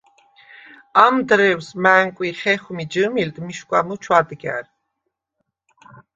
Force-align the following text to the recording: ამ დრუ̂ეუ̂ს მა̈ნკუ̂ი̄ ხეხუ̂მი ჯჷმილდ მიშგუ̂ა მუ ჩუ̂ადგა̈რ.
ამ 1.05 1.15
დრუ̂ეუ̂ს 1.27 1.67
მა̈ნკუ̂ი̄ 1.83 2.37
ხეხუ̂მი 2.39 2.85
ჯჷმილდ 2.91 3.35
მიშგუ̂ა 3.45 3.79
მუ 3.87 3.95
ჩუ̂ადგა̈რ. 4.03 4.65